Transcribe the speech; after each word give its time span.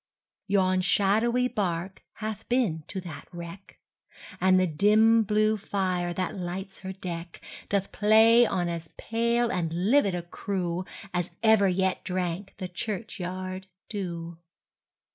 Yon 0.47 0.81
shadowy 0.81 1.47
bark 1.47 2.01
hath 2.13 2.49
been 2.49 2.83
to 2.87 2.99
that 3.01 3.27
wreck, 3.31 3.77
And 4.39 4.59
the 4.59 4.65
dim 4.65 5.21
blue 5.21 5.57
fire, 5.57 6.11
that 6.11 6.35
lights 6.35 6.79
her 6.79 6.91
deck, 6.91 7.39
Doth 7.69 7.91
play 7.91 8.43
on 8.47 8.67
as 8.67 8.89
pale 8.97 9.51
and 9.51 9.91
livid 9.91 10.15
a 10.15 10.23
crewAs 10.23 11.29
ever 11.43 11.67
yet 11.67 12.03
drank 12.03 12.55
the 12.57 12.67
churchyard 12.67 13.67
dew. 13.89 14.39